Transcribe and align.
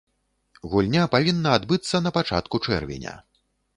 Гульня 0.71 1.03
павінна 1.15 1.53
адбыцца 1.57 2.03
на 2.07 2.13
пачатку 2.17 2.55
чэрвеня. 2.69 3.13